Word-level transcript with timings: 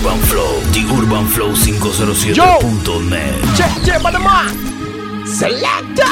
Urban 0.00 0.18
Flow, 0.20 0.60
The 0.72 0.80
Urban 0.96 1.26
Flow 1.26 1.52
507.net. 1.52 3.54
Che, 3.54 3.64
che, 3.84 3.98
Panamá. 4.00 4.46
Selecta. 5.26 6.06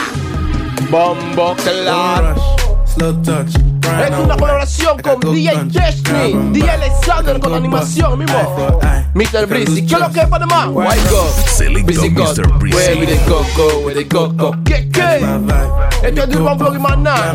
Bombo 0.91 1.55
Clap. 1.55 2.39
Slow 2.85 3.15
touch. 3.23 3.57
Es 3.57 4.11
una 4.11 4.37
colaboración 4.37 4.99
con 4.99 5.21
DJ 5.21 5.71
Destiny, 5.71 6.53
DJ 6.53 6.69
Alexander 6.69 7.41
con 7.41 7.55
animación 7.55 8.19
mismo. 8.19 8.79
Mr. 9.15 9.47
Breezy, 9.47 9.87
¿qué 9.87 9.95
es 9.95 10.01
lo 10.01 10.11
que 10.11 10.21
es 10.21 10.29
Panamá? 10.29 10.69
White 10.69 11.01
Selecto 11.47 11.87
Breezy. 11.87 12.11
Breezy. 12.59 12.77
where 12.77 13.01
we 13.01 13.07
the 13.07 13.17
coco, 13.27 13.79
where 13.87 13.95
the 13.95 14.07
coco. 14.07 14.55
¿Qué, 14.65 14.87
qué? 14.91 15.17
Esto 16.03 16.23
es 16.25 16.29
de 16.29 16.37
Urban 16.37 16.59
Flow 16.59 16.75
y 16.75 16.79
más 16.79 16.99
nada. 16.99 17.35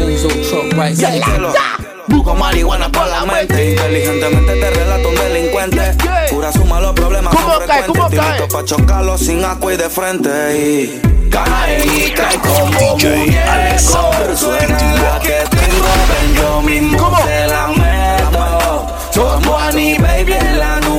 White 0.75 0.95
city. 0.95 1.21
Busco 2.07 2.35
marihuana 2.35 2.89
por 2.91 3.07
la 3.07 3.25
mente 3.25 3.71
Inteligentemente 3.71 4.55
te 4.59 4.69
relato 4.71 5.09
un 5.09 5.15
delincuente. 5.15 5.95
Cura 6.29 6.51
suma 6.51 6.81
los 6.81 6.93
problemas 6.93 7.33
¿Cómo 7.35 7.59
cae? 7.65 7.85
¿Cómo 7.85 8.09
frecuentes 8.09 8.19
cae? 8.39 8.47
Pa' 8.47 8.65
chocarlo 8.65 9.17
sin 9.17 9.43
agua 9.45 9.73
y 9.73 9.77
de 9.77 9.89
frente 9.89 10.29
y 10.57 11.01
Cae 11.29 11.85
y 11.85 12.11
cae 12.11 12.37
como 12.39 12.65
DJ 12.95 13.17
muñeco 13.17 13.51
Alexander 13.51 14.37
Suena 14.37 14.93
la 14.95 15.19
que 15.19 15.43
tengo 15.49 15.87
Ven 16.09 16.35
yo 16.35 16.61
mismo 16.61 16.97
¿Cómo? 16.97 17.17
te 17.23 17.47
la 17.47 17.67
meto 17.67 18.87
Tomo 19.13 19.57
a 19.57 19.71
ni 19.71 19.97
baby 19.97 20.33
en 20.33 20.59
la 20.59 20.79
nube 20.81 20.90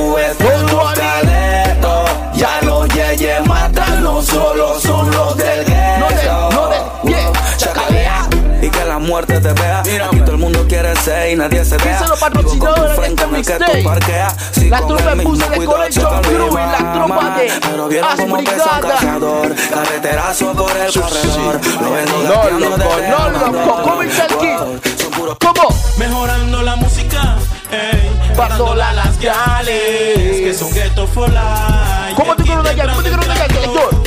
muerte 9.13 9.39
te 9.39 9.53
vea. 9.53 9.81
Aquí 9.81 10.19
todo 10.21 10.31
el 10.31 10.37
mundo 10.39 10.65
quiere 10.67 10.95
ser 10.95 11.31
y 11.31 11.35
nadie 11.35 11.63
se 11.63 11.77
vea. 11.77 11.99
con 12.03 12.19
patrocinadores 12.19 12.97
de 12.97 13.05
este 13.05 13.27
mixtape? 13.27 13.85
Si 14.53 14.69
La 14.69 14.81
mismo 14.81 15.23
Puse 15.23 15.49
de 15.49 15.89
choca 15.91 16.21
Crew 16.21 16.49
y 16.49 16.55
la 16.55 16.93
tropa 16.93 17.35
de 17.37 17.53
Pero 17.61 17.87
vieron 17.89 18.17
como 18.17 18.37
pesa 18.37 18.49
un 18.53 18.81
Brigada. 18.81 18.81
cazador. 18.81 19.55
Carreterazo 19.69 20.53
por 20.53 20.71
el 20.75 20.93
corredor. 20.93 21.61
Lo 21.81 21.91
vengo 21.91 22.23
No, 22.23 22.59
no, 22.59 22.73
Amador. 22.73 23.53
loco. 23.53 23.83
Comienza 23.83 24.25
el 24.25 24.37
kit. 24.37 24.99
Son 24.99 25.11
puros 25.11 25.37
¿Cómo? 25.39 25.75
Mejorando 25.97 26.61
la 26.63 26.75
música, 26.75 27.35
ey, 27.71 28.33
Parándola 28.35 28.93
las 28.93 29.19
gales, 29.19 30.41
que 30.41 30.53
son 30.57 30.73
ghetto 30.73 31.05
for 31.05 31.29
life. 31.29 32.15
¿Cómo 32.15 32.35
tú 32.35 32.43
quieres 32.43 32.61
una 32.61 32.73
gal? 32.73 32.89
¿Cómo 32.89 33.03
tú 33.03 33.09
quieres 33.09 33.25
una 33.27 33.35
gal, 33.35 34.02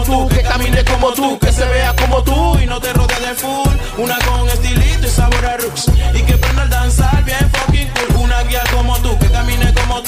que 0.00 0.42
camine 0.42 0.82
como 0.84 1.12
tú, 1.12 1.38
que 1.38 1.52
se 1.52 1.66
vea 1.66 1.94
como 1.94 2.22
tú. 2.22 2.58
y 2.58 2.66
no 2.66 2.80
te 2.80 2.92
rodee 2.94 3.20
de 3.20 3.34
full. 3.34 3.74
Una 3.98 4.16
con 4.20 4.48
estilito 4.48 5.06
y 5.06 5.10
sabor 5.10 5.44
a 5.44 5.56
roots. 5.58 5.91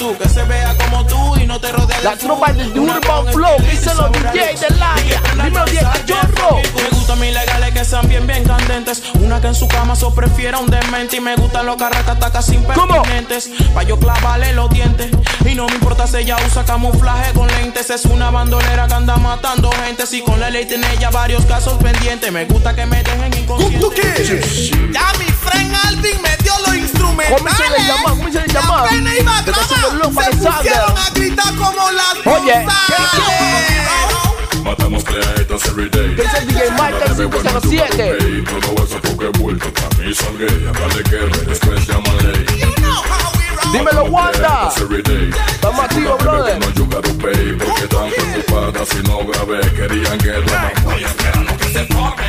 Tú, 0.05 0.19
que 0.19 0.29
se 0.29 0.43
vea 0.45 0.75
como 0.77 1.05
tú 1.07 1.37
y 1.37 1.47
no 1.47 1.59
te 1.61 1.73
rodee 1.73 1.97
de 1.97 2.05
La 2.05 2.17
tropa 2.17 2.53
del 2.53 2.79
Urban 2.79 3.27
Flow, 3.33 3.59
los 3.59 3.63
DJs 3.63 3.97
roots. 3.97 4.61
del 4.61 4.83
área. 4.83 5.21
Dímelo, 5.45 5.65
Diego. 5.67 5.91
Me 6.77 6.89
gustan 6.91 7.21
mis 7.21 7.33
legales 7.33 7.73
que 7.73 7.85
sean 7.85 8.09
bien, 8.09 8.27
bien 8.27 8.45
candentes. 8.45 9.03
Una 9.15 9.41
que 9.41 9.47
en 9.49 9.55
su 9.55 9.67
cama 9.69 9.97
so 9.97 10.15
prefiera 10.15 10.59
un 10.59 10.69
demente. 10.71 11.17
Y 11.17 11.21
me 11.21 11.37
gustan 11.37 11.67
los 11.67 11.77
carracatacas 11.77 12.45
sin 12.47 12.63
¿Cómo? 12.65 13.03
pertinentes. 13.03 13.51
Pa' 13.75 13.83
yo 13.83 13.99
clavarle 13.99 14.53
los 14.53 14.69
dientes. 14.71 15.11
Y 15.45 15.55
no 15.55 15.67
me 15.67 15.75
importa 15.75 16.07
si 16.07 16.19
ella 16.19 16.37
usa 16.47 16.65
camuflaje 16.65 17.33
con 17.33 17.49
lentes. 17.49 17.89
Es 17.91 18.05
una 18.05 18.31
bandolera 18.31 18.87
que 18.87 18.95
anda 18.95 19.17
matando 19.17 19.71
gente. 19.85 20.07
Si 20.07 20.23
con 20.23 20.39
la 20.41 20.51
ley 20.51 20.67
tiene 20.67 20.87
ella 20.93 21.11
varios 21.11 21.45
casos 21.47 21.75
pendientes. 21.83 22.31
Me 22.33 22.45
gusta 22.45 22.75
que 22.75 22.85
me 22.87 23.03
dejen 23.03 23.33
inconsciente. 23.39 23.81
Ya 24.93 25.13
mi 25.19 25.27
friend 25.27 25.75
Alvin 25.87 26.21
me 26.23 26.44
instrumentales. 27.23 27.31
¿Cómo 27.31 27.57
se 27.57 27.71
le 27.71 27.87
llama? 27.87 28.11
¿Cómo 28.11 28.33
se 28.33 28.41
le 28.41 28.49
llama? 28.53 28.75
Y 28.75 28.87
apenas 28.87 29.15
iba 29.21 29.39
a 29.39 29.43
Debe 29.43 29.57
ser 29.65 29.79
grabar, 29.79 29.93
el 29.93 29.99
loco 29.99 30.21
se 30.21 30.27
Alexander. 30.27 30.63
pusieron 30.63 30.99
a 30.99 31.11
gritar 31.15 31.55
como 31.57 31.91
las 31.93 32.15
Oye. 32.27 32.67
Matamos 34.63 35.05
créditos 35.05 35.65
every 35.67 35.89
day. 35.91 36.15
Ese 36.19 36.39
es 36.39 36.47
DJ 36.47 36.71
Michael 36.73 37.15
507. 37.15 38.45
Todo 38.61 38.85
eso 38.85 38.99
porque 39.03 39.39
vuelto 39.39 39.67
camisa 39.75 40.25
gay. 40.39 40.67
Acá 40.69 40.87
de 40.97 41.03
guerra 41.11 41.37
y 41.43 41.47
después 41.47 41.87
llaman 41.87 42.17
ley. 42.19 42.47
You 42.59 42.75
know 42.81 42.93
how 42.93 43.31
we 43.37 43.45
roll. 43.57 43.73
Dímelo, 43.73 44.05
Wanda. 44.05 44.71
Créditos 44.73 44.79
every 44.81 45.03
day. 45.03 45.31
Estamos 45.53 45.81
activos, 45.85 46.19
brother. 46.19 46.59
No 46.59 46.67
jugaron 46.85 47.19
pay 47.19 47.53
porque 47.59 47.87
tan 47.89 48.11
preocupadas 48.11 48.89
si 48.89 48.99
no 49.03 49.19
grabé. 49.27 49.61
Querían 49.73 50.19
guerra. 50.19 50.73
Estoy 50.75 51.05
esperando 51.05 51.57
que 51.59 51.65
se 51.73 51.85
forme, 51.87 52.24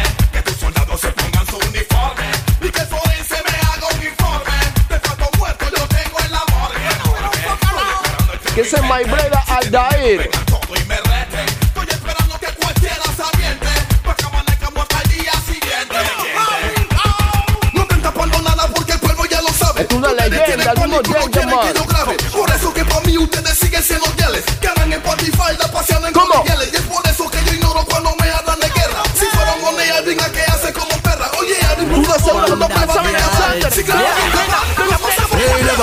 tienen 20.45 20.59
es 20.61 20.67
un 20.67 20.73
pánico, 20.75 21.01
no 21.11 21.17
oyente, 21.17 21.31
quieren 21.31 21.55
man. 21.55 21.67
que 21.67 21.79
yo 21.79 21.85
grabe. 21.85 22.15
Por 22.31 22.49
eso 22.51 22.73
que 22.73 22.85
para 22.85 23.01
mí 23.01 23.17
ustedes 23.17 23.57
siguen 23.57 23.83
siendo 23.83 24.05
fieles. 24.07 24.43
Que 24.61 24.67
andan 24.67 24.93
en 24.93 25.01
patifalda 25.01 25.71
paseando 25.71 26.07
en 26.07 26.13
¿Cómo? 26.13 26.33
coligueles. 26.33 26.73
Y 26.73 26.75
es 26.75 26.81
por 26.83 27.07
eso 27.07 27.29
que 27.29 27.43
yo 27.45 27.53
ignoro 27.53 27.85
cuando 27.85 28.15
me 28.19 28.29
hablan 28.29 28.59
de 28.59 28.69
guerra. 28.69 29.03
Si 29.13 29.25
fueron 29.25 29.59
con 29.61 29.79
ella, 29.79 30.01
venga 30.01 30.31
que 30.31 30.41
hace 30.41 30.73
como 30.73 30.95
perra. 31.01 31.29
Oye, 31.39 31.55
Alvin, 31.69 31.93
Uno 31.93 32.07
por 32.07 32.19
se 32.19 32.25
favor, 32.25 32.51
uno 32.51 32.67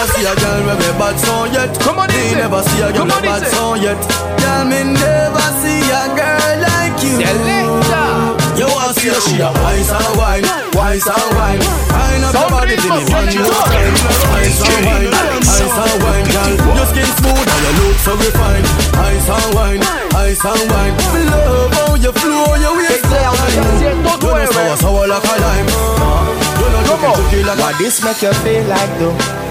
never 0.02 0.18
see 0.18 0.26
a 0.26 0.34
girl 0.34 0.66
with 0.66 0.82
a 0.82 0.98
bad 0.98 1.16
song 1.20 1.52
yet. 1.52 1.70
¿Cómo 1.78 2.02
Me 2.02 2.14
dice? 2.14 2.34
never 2.34 2.62
see 2.62 2.82
a 2.82 2.90
girl 2.92 3.06
¿Cómo 3.06 3.14
with 3.14 3.22
a 3.22 3.28
bad 3.28 3.42
dice? 3.42 3.54
song 3.54 3.76
yet. 3.78 3.98
Girl, 4.42 4.64
me 4.66 4.80
never 4.98 5.48
see 5.62 5.82
a 5.94 6.02
girl 6.18 6.54
like 6.58 6.96
you. 7.06 7.14
Selecta. 7.22 8.04
You 8.58 8.66
want 8.66 8.94
to 8.94 9.00
see 9.00 9.08
a 9.08 9.20
she 9.22 9.38
a 9.38 9.50
wise 9.62 9.90
and 9.94 10.16
wine, 10.18 10.44
wise 10.74 11.06
and 11.06 11.28
wine. 11.38 11.62
Wine 11.62 12.24
up 12.26 12.34
your 12.34 12.50
body, 12.50 12.74
give 12.82 12.90
me 12.98 13.04
one 13.14 13.30
more 13.30 13.62
time. 13.70 13.94
Wise 14.34 14.58
and 14.66 14.82
wine, 14.86 15.06
ice 15.14 15.62
and 15.62 15.96
wine, 16.02 16.26
girl. 16.34 16.52
Your 16.76 16.86
skin 16.90 17.06
smooth 17.22 17.46
and 17.46 17.62
you 17.62 17.72
look 17.86 17.98
so 18.02 18.12
refined. 18.18 18.66
Ice 19.06 19.28
and 19.30 19.54
wine, 19.54 19.82
ice 20.18 20.42
and 20.44 20.62
wine. 20.66 20.94
Me 21.14 21.22
love 21.30 21.70
how 21.78 21.94
you 21.94 22.10
flow, 22.12 22.54
your 22.58 22.74
waist 22.74 23.06
Que 23.06 23.06
sea 23.06 23.26
un 23.30 23.38
You 23.78 23.94
know 24.02 24.18
109. 24.18 24.50
sour, 24.50 24.76
sour 24.82 25.06
like 25.06 25.24
a 25.30 25.34
lime. 25.38 25.68
You 25.70 26.68
know 26.74 26.82
¿Cómo? 26.90 27.14
chucky, 27.14 27.38
chucky 27.38 27.42
like 27.46 27.58
a 27.58 27.62
What 27.62 27.78
this 27.78 28.02
make 28.02 28.22
you 28.22 28.32
feel 28.42 28.64
like 28.66 28.92
though? 28.98 29.41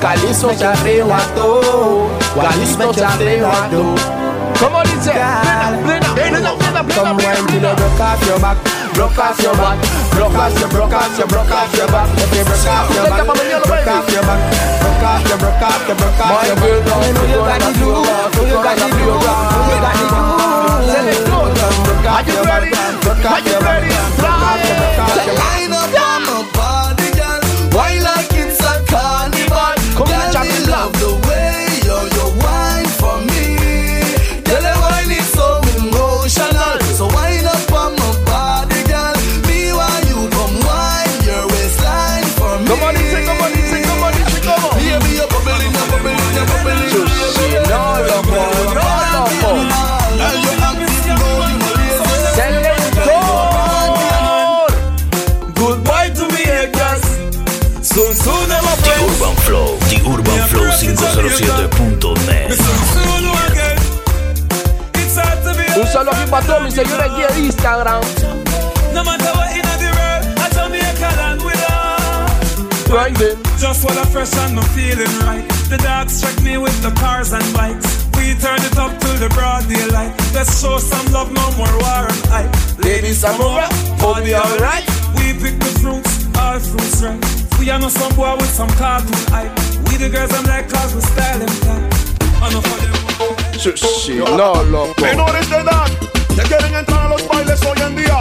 Calizo 0.00 0.48
te 0.48 0.64
arrebató. 0.64 2.08
Calizo 2.34 2.90
te 2.92 3.04
arrebató. 3.04 3.94
¿Cómo 4.58 4.82
dice? 4.82 5.12
Plena, 5.12 5.80
plena, 5.84 6.14
plena, 6.14 6.14
plena, 6.14 6.56
plena, 6.56 6.84
plena, 6.84 7.12
wine 7.12 7.46
till 7.46 7.54
you 7.54 7.60
plena. 7.60 7.74
broke 7.74 8.00
off 8.00 8.26
your 8.26 8.38
back, 8.40 8.56
broke 8.94 9.18
off 9.18 9.40
your 9.40 9.54
back, 9.56 9.78
broke 10.12 10.34
off 10.34 10.58
your, 10.58 10.68
broke 10.68 10.92
off 10.92 11.18
your, 11.18 11.26
broke 11.28 11.50
off 11.50 11.74
your 11.76 11.88
back. 11.88 12.08
If 12.18 12.32
you 12.36 12.44
broke 12.44 12.66
off 12.68 12.92
your 12.92 13.04
back, 13.08 13.20
up 13.20 13.28
a 13.28 13.34
million, 13.40 13.62
broke 13.64 13.86
off 13.88 14.08
your 14.12 14.22
back, 14.24 14.40
broke 14.80 15.04
off 15.04 15.28
your, 15.28 15.38
broke 15.38 15.62
off 15.64 15.88
your, 15.88 15.96
broke 15.96 16.20
off 16.20 16.46
your 16.46 16.56
back. 16.56 16.76
You 17.00 17.12
know 17.16 17.24
you 17.24 17.40
got 17.40 17.60
the 17.60 17.72
glue, 17.80 18.04
you 18.48 18.56
got 18.60 18.76
the 18.76 18.88
glue, 18.92 19.04
you 19.04 19.20
got 19.80 19.96
the 19.96 20.06
glue. 20.08 20.40
Selector. 20.90 21.40
Broke 21.84 22.04
Are 22.04 22.20
off 22.20 22.26
you 22.26 22.34
your 22.34 22.44
back, 22.44 22.60
ready? 22.60 22.76
Are 22.76 23.40
you 23.40 23.52
your 23.52 23.60
back, 23.60 23.80
ready? 23.80 23.92
broke 24.16 25.59
again. 66.40 66.40
It's 66.40 66.40
hard 66.40 66.40
to 66.40 66.40
be 66.40 66.40
Un 66.40 66.46
saludo 66.46 66.46
aquí 66.46 66.46
para 66.46 66.46
todos 66.46 66.62
mis 66.62 66.74
seguidores 66.74 67.06
aquí 67.06 67.22
en 67.22 67.44
Instagram. 67.44 68.00
No 68.94 69.04
matter 69.04 69.32
what 69.36 69.50
in 69.54 69.62
the 69.62 69.90
world, 69.96 70.38
I 70.38 70.48
Jamaica 70.54 71.08
land 71.16 71.42
with 71.42 71.60
us. 71.70 72.88
Grinding. 72.88 73.36
Just 73.58 73.84
while 73.84 73.98
I 73.98 74.04
fresh 74.06 74.34
and 74.36 74.56
no 74.56 74.62
feeling 74.74 75.10
right. 75.26 75.46
The 75.68 75.76
dogs 75.78 76.20
check 76.20 76.40
me 76.42 76.58
with 76.58 76.80
the 76.82 76.90
cars 77.00 77.32
and 77.32 77.44
bikes. 77.54 78.06
We 78.16 78.34
turn 78.34 78.60
it 78.60 78.76
up 78.78 78.98
till 79.00 79.14
the 79.18 79.28
broad 79.34 79.68
daylight. 79.68 80.12
Let's 80.34 80.60
show 80.60 80.78
some 80.78 81.06
love, 81.12 81.30
no 81.32 81.44
more 81.56 81.72
war 81.78 82.08
and 82.08 82.26
hype. 82.26 82.50
Ladies, 82.78 83.24
I'm 83.24 83.40
alright. 83.40 83.72
Hold 84.00 84.24
me 84.24 84.34
alright. 84.34 84.84
We 85.16 85.34
pick 85.34 85.58
the 85.60 85.72
fruits, 85.80 86.26
all 86.38 86.58
fruits 86.58 87.02
right. 87.02 87.20
We 87.58 87.70
are 87.70 87.78
no 87.78 87.88
some 87.88 88.14
boy 88.16 88.34
with 88.36 88.50
some 88.50 88.70
cartoon 88.70 89.12
hype. 89.28 89.52
We 89.88 89.96
the 89.96 90.08
girls, 90.08 90.32
I'm 90.32 90.44
like 90.44 90.68
cause 90.68 90.94
we 90.94 91.00
style 91.02 91.40
and 91.40 91.62
type. 91.62 91.84
Enough 92.40 92.64
of 92.64 92.80
them. 92.80 93.00
Sushi, 93.60 94.18
no, 94.18 94.62
loco. 94.70 95.02
Menores 95.02 95.48
de 95.50 95.60
edad 95.60 96.19
que 96.36 96.42
quieren 96.42 96.74
entrar 96.74 97.06
a 97.06 97.08
los 97.08 97.26
bailes 97.28 97.60
hoy 97.62 97.80
en 97.80 97.96
día. 97.96 98.18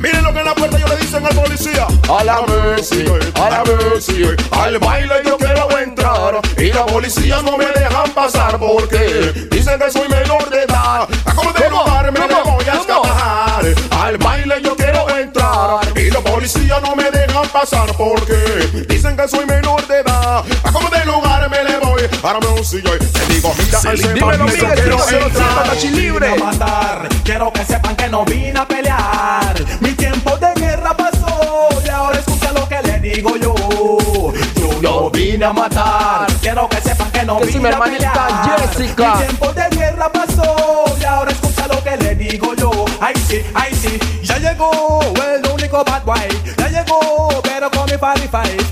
Miren 0.00 0.22
lo 0.24 0.32
que 0.32 0.38
en 0.40 0.44
la 0.46 0.54
puerta 0.54 0.78
yo 0.78 0.86
le 0.88 0.96
dicen 0.96 1.24
al 1.26 1.34
policía. 1.34 1.86
A 2.08 2.24
la 2.24 2.40
mercy, 2.42 3.04
a 3.34 3.50
la 3.50 3.64
mercy. 3.64 4.22
Al 4.52 4.78
baile 4.78 5.14
yo 5.24 5.36
quiero 5.36 5.78
entrar 5.78 6.40
y 6.56 6.72
la 6.72 6.86
policía 6.86 7.40
no 7.42 7.56
me 7.58 7.66
dejan 7.66 8.10
pasar 8.14 8.58
porque 8.58 9.48
dicen 9.50 9.78
que 9.78 9.90
soy 9.90 10.08
menor 10.08 10.48
de 10.50 10.62
edad. 10.62 11.06
A 11.26 11.34
como 11.34 11.52
de 11.52 11.68
lugar 11.70 12.10
me 12.12 12.20
¿Cómo? 12.20 12.56
voy 12.56 12.64
a 12.64 12.74
escapar. 12.74 13.64
Al 14.02 14.16
baile 14.18 14.54
yo 14.62 14.74
quiero 14.76 15.06
entrar 15.16 15.80
y 15.96 16.10
la 16.10 16.20
policía 16.20 16.80
no 16.80 16.96
me 16.96 17.10
dejan 17.10 17.48
pasar 17.48 17.94
porque 17.96 18.86
dicen 18.88 19.16
que 19.16 19.28
soy 19.28 19.44
menor 19.46 19.86
de 19.86 19.98
edad. 20.00 20.44
A 20.64 20.72
como 20.72 20.88
de 20.88 21.04
lugar 21.04 21.48
me 21.50 21.59
le 22.20 22.28
voy. 22.28 22.30
Ahora 22.30 22.40
me 22.40 22.60
un 22.60 22.64
sillo 22.64 22.94
y 22.94 22.98
te 22.98 23.34
digo, 23.34 23.54
mira, 23.58 23.78
a 23.78 23.92
ese 23.92 24.14
Dímelo, 24.14 24.44
Miguel, 24.44 24.60
quiero 24.60 24.96
tiro 24.96 24.98
007, 24.98 25.26
entrar. 25.26 25.84
Libre. 25.92 26.38
matar. 26.38 27.08
Quiero 27.24 27.52
que 27.52 27.64
sepan 27.64 27.96
que 27.96 28.08
no 28.08 28.24
vine 28.24 28.58
a 28.58 28.66
pelear. 28.66 29.54
Mi 29.80 29.92
tiempo 29.92 30.36
de 30.36 30.52
guerra 30.60 30.96
pasó 30.96 31.68
y 31.84 31.88
ahora 31.88 32.18
escucha 32.18 32.52
lo 32.52 32.68
que 32.68 32.82
le 32.82 33.00
digo 33.00 33.36
yo. 33.36 33.54
Yo 34.56 34.82
no 34.82 35.10
vine 35.10 35.44
a 35.44 35.52
matar. 35.52 36.26
Quiero 36.40 36.68
que 36.68 36.80
sepan 36.80 37.10
que 37.10 37.24
no 37.24 37.40
vine 37.40 37.58
mi 37.58 37.74
a 37.74 37.80
pelear. 37.80 38.60
Jessica. 38.60 39.14
Mi 39.14 39.18
tiempo 39.24 39.52
de 39.52 39.76
guerra 39.76 40.12
pasó 40.12 40.84
y 41.00 41.04
ahora 41.04 41.30
escucha 41.30 41.66
lo 41.68 41.82
que 41.82 41.96
le 41.96 42.14
digo 42.14 42.54
yo. 42.54 42.84
Ay 43.00 43.14
sí, 43.28 43.42
ay 43.54 43.74
sí. 43.74 43.98
Ya 44.22 44.38
llegó 44.38 45.00
el 45.02 45.46
único 45.50 45.84
bad 45.84 46.04
boy. 46.04 46.20
Ya 46.56 46.68
llegó, 46.68 47.28
pero 47.42 47.70
con 47.70 47.86
mi 47.90 47.96
party 47.96 48.28
fight. 48.28 48.60
Ya 48.60 48.68
llegó 48.68 48.69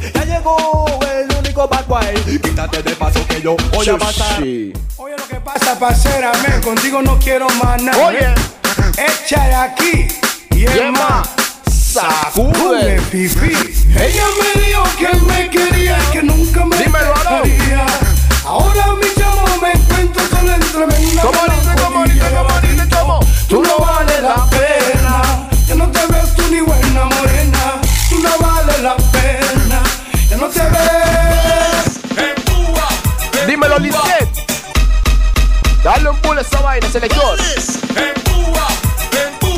el 1.59 1.65
único 1.65 1.69
bad 1.69 1.87
boy. 1.87 2.39
Quítate 2.41 2.83
de 2.83 2.95
paso 2.95 3.27
que 3.27 3.43
yo 3.43 3.57
voy 3.73 3.89
a 3.89 3.99
pasar. 3.99 4.43
Oye 4.43 5.17
lo 5.17 5.29
que 5.29 5.37
pasa, 5.37 5.79
parcera, 5.79 6.33
men, 6.47 6.61
contigo 6.63 7.03
no 7.03 7.19
quiero 7.19 7.49
más 7.63 7.83
nada. 7.83 8.07
Oye. 8.07 8.35
Echa 8.97 9.45
de 9.47 9.55
aquí 9.55 10.09
y 10.51 10.65
es 10.65 10.75
Yema. 10.75 10.93
más. 10.93 11.29
Sacude. 11.73 13.01
pipí. 13.11 13.53
Ella 13.97 14.25
me 14.39 14.63
dijo 14.63 14.85
que 14.99 15.17
me 15.27 15.51
quería 15.51 15.99
y 15.99 16.13
que 16.13 16.23
nunca 16.23 16.65
me 16.65 16.77
Dímelo, 16.77 17.15
dejaría. 17.15 17.87
Ahora 18.45 18.95
mi 18.95 19.09
chamo 19.17 19.45
me 19.61 19.73
encuentro 19.73 20.23
solo 20.29 20.55
en 20.55 20.61
tremenda 20.61 21.23
¿Cómo 21.23 21.41
dice, 21.45 21.83
cómo 21.83 22.05
dice, 22.05 22.31
cómo 22.31 22.61
dice, 22.61 22.89
cómo? 22.91 23.21
Tú 23.49 23.63
no 23.63 23.79
vales 23.79 24.23
la 24.23 24.47
pena. 24.51 25.49
Ya 25.67 25.75
no 25.75 25.91
te 25.91 26.07
ves 26.07 26.35
tú 26.35 26.43
ni 26.51 26.61
buena 26.61 27.05
morena. 27.05 27.81
Tú 28.09 28.19
no 28.21 28.39
vales 28.39 28.81
la 28.81 28.97
pena. 28.97 29.83
Ya 30.31 30.37
no 30.37 30.49
te 30.49 30.61
ves. 30.61 31.08
Lisette. 33.79 34.45
Dale 35.83 36.11
un 36.11 36.17
pull 36.19 36.39
a 36.39 36.41
esa 36.41 36.61
vaina, 36.61 36.89
selector. 36.91 37.39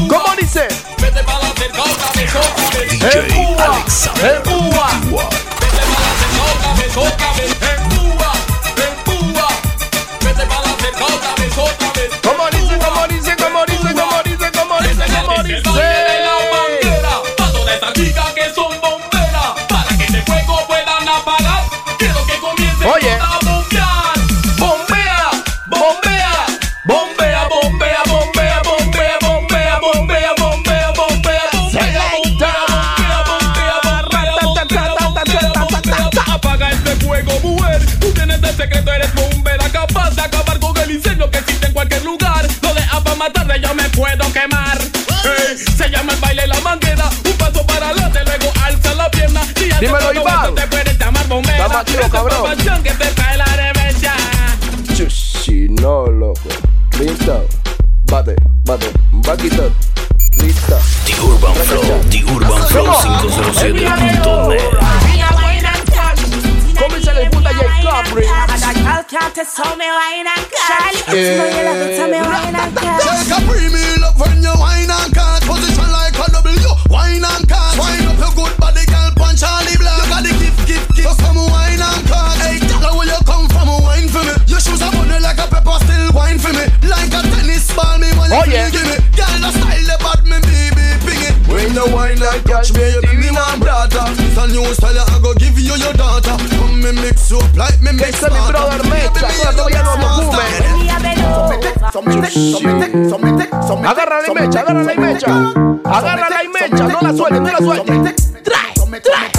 ¿Cómo 0.08 0.36
dice? 0.38 0.68
Vete 0.98 1.22
para 1.24 1.38
la 1.38 1.48
otra 1.48 1.66
vez. 2.14 2.90
DJ 2.90 3.56
Alexander 3.58 4.36
Empúa. 4.36 4.90
Vete 5.60 5.82
para 5.86 6.00
la. 6.00 6.20
Empúa, 7.72 8.32
empúa. 8.76 9.48
Vete 10.20 10.44
para 10.46 10.60
la 10.60 10.72
cerca 10.80 11.04
otra 11.04 11.34
vez, 11.36 11.58
otra 11.58 11.92
vez. 11.92 12.10
¿Cómo 12.22 12.44
dice, 12.50 12.78
cómo 12.78 13.06
dice, 13.06 13.36
cómo 13.36 13.64
dice, 13.66 13.94
cómo 13.94 14.22
dice, 14.24 14.50
cómo 14.52 14.76
dice, 14.82 15.62
cómo 15.62 15.78
Que 15.78 15.89
incendio 41.00 41.30
que 41.30 41.38
existe 41.38 41.66
en 41.66 41.72
cualquier 41.72 42.04
lugar. 42.04 42.46
Lo 42.62 42.74
dejas 42.74 43.00
para 43.02 43.16
matarle, 43.16 43.60
yo 43.60 43.74
me 43.74 43.88
puedo 43.90 44.32
quemar. 44.32 44.78
Ey, 44.78 45.56
se 45.58 45.88
llama 45.88 46.12
el 46.12 46.20
baile 46.20 46.46
la 46.46 46.60
manguera. 46.60 47.08
Un 47.24 47.32
paso 47.32 47.64
para 47.66 47.88
adelante, 47.88 48.20
luego 48.24 48.52
alza 48.64 48.94
la 48.94 49.10
pierna. 49.10 49.42
Si 49.56 49.64
Dímelo, 49.80 49.98
todo 49.98 50.12
Iván. 50.12 50.34
esto, 50.40 50.54
te 50.54 50.66
puedes 50.68 50.98
llamar 50.98 51.26
bombera. 51.28 51.66
Está 51.66 51.84
chido, 51.84 51.98
Esa 52.00 52.06
es 52.06 52.12
cabrón. 52.12 52.82
que 52.82 52.90
te 52.92 53.06
trae 53.12 53.36
la 53.38 53.44
reverencia. 53.46 54.14
Sushi, 54.96 55.68
no, 55.70 56.06
loco. 56.06 56.48
Listo. 56.98 57.46
Bate, 58.06 58.34
bate, 58.64 58.90
vaquita. 59.12 59.62
Listo. 60.36 60.78
The 61.06 61.14
Urban 61.20 61.54
Flow, 61.54 62.00
The 62.10 62.24
Urban 62.24 62.62
Flow 62.68 62.84
¿Cómo? 62.86 63.00
507.net. 63.02 64.60
Comienza 66.78 67.12
el 67.20 67.30
puta 67.30 67.50
J. 67.54 67.64
Capri. 67.82 68.24
Yeah. 71.12 71.50
Si 71.50 71.56
no 71.56 71.62
la 71.62 71.74
fecha 71.74 72.06
me 72.06 72.18
eh, 72.18 72.59
Agarra 103.90 104.20
la 104.20 104.34
mecha, 104.34 104.60
agarra 104.60 104.82
la 104.82 104.94
mecha. 104.94 105.26
Agarra 105.84 106.28
la 106.28 106.42
mecha, 106.52 106.84
no 106.88 106.98
la 107.00 107.12
suelte, 107.12 107.40
no 107.40 107.50
la 107.50 107.56
suelte. 107.58 108.14
Trae, 108.42 108.72
trae. 109.00 109.30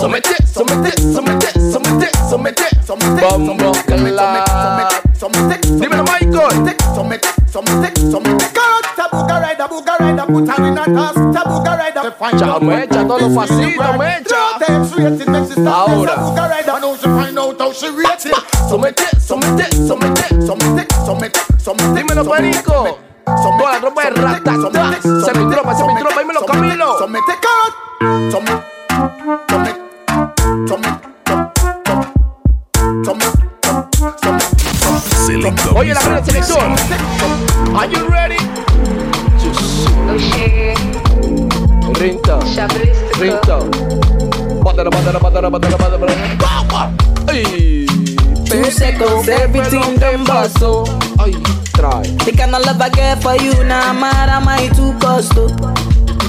Somete, 0.00 0.36
somete, 0.54 0.92
somete, 1.12 1.50
somete, 1.70 2.08
somete, 2.28 2.68
somete, 2.86 3.20
Dímelo, 5.78 6.04
Michael. 6.04 6.76
Somete, 6.94 7.28
somete, 7.52 7.90
somete. 8.10 8.46
Tabuga 8.96 9.40
rider, 9.40 9.68
buga 9.68 9.96
rider, 9.98 10.26
put 10.26 10.48
her 10.48 10.66
in 10.66 10.78
a 10.78 10.84
task. 10.84 11.20
Tabuga 11.34 11.76
rider, 11.76 12.12
find 12.18 12.42
out. 12.42 12.62
Mecha, 12.62 13.04
todo 13.06 13.28
facito, 13.30 13.92
mecha. 13.98 14.40
Ahora. 15.66 16.14
Somete, 18.68 19.04
somete, 19.20 19.66
somete, 19.86 20.24
somete, 20.46 20.86
somete. 21.04 21.49
Dímelo, 21.94 22.24
Perico. 22.24 22.98
Toda 23.26 23.72
la 23.72 23.80
tropa 23.80 24.04
de 24.04 24.10
rata. 24.10 24.52
Se 25.02 25.38
mi 25.38 25.50
tropa, 25.50 25.74
se 25.74 25.84
mi 25.84 25.94
tropa. 25.96 26.20
Dímelo, 26.20 26.46
Camilo. 26.46 26.96
Selecta 35.26 35.70
Oye, 35.76 35.92
la 35.92 36.00
primera 36.00 36.24
selección. 36.24 36.74
Are 37.76 37.88
you 37.92 38.06
ready? 38.08 38.38
Rinta. 41.92 42.38
Rinta. 43.18 43.58
Bátala, 44.64 44.90
bátala, 44.90 45.18
bátala, 45.18 45.48
bátala, 45.50 45.76
bátala. 45.76 46.92
Ay. 47.28 47.60
Two 47.60 47.69
seconds. 48.70 49.28
Everything 49.28 49.96
done 49.98 50.24
bust, 50.24 50.58
oh. 50.60 50.84
so 50.84 51.00
try. 51.74 52.02
The 52.24 52.32
kind 52.36 52.54
of 52.54 52.64
love 52.64 52.80
I 52.80 52.88
get 52.90 53.22
for 53.22 53.34
you, 53.36 53.52
now 53.64 53.92
nah, 53.92 53.98
I'm 53.98 54.04
out 54.04 54.28
of 54.28 54.44
my 54.44 54.68
two 54.76 54.92
cost, 54.98 55.32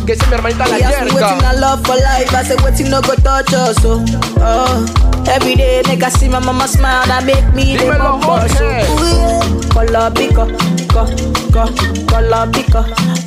Que 0.05 0.13
dice 0.15 0.25
mi 0.27 0.33
hermanita 0.35 0.67
la 0.67 0.75
He 0.75 0.81
me 0.83 0.89
yerka. 0.89 1.13
wetin 1.15 1.45
I 1.45 1.53
love 1.59 1.85
for 1.85 1.95
life, 1.95 2.33
I 2.33 2.43
say 2.43 2.55
wetin 2.57 2.89
no 2.89 3.01
go 3.01 3.13
touch 3.15 3.53
us, 3.53 3.77
oh. 3.85 4.03
oh. 4.39 4.85
Every 5.29 5.55
day, 5.55 5.81
I 5.85 6.09
see 6.09 6.27
my 6.27 6.39
mama 6.39 6.67
smile, 6.67 7.05
that 7.05 7.23
make 7.23 7.53
me 7.53 7.77
the 7.77 7.85
bumper, 7.85 8.47
so. 8.49 8.65
Jorge. 8.65 8.87
Ooh, 8.89 9.05
yeah. 9.05 9.41
Color 9.71 10.11
pico, 10.11 10.45
co, 10.91 11.05
co, 11.53 11.63
color 12.09 12.49
pico, 12.51 12.81